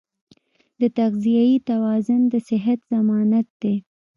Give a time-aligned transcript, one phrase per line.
[0.79, 3.75] د تغذیې توازن د صحت ضمانت دی.